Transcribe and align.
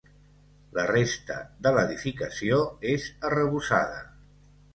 La 0.77 0.85
resta 0.91 1.35
de 1.67 1.73
l'edificació 1.75 2.59
és 2.95 3.07
arrebossada. 3.31 4.03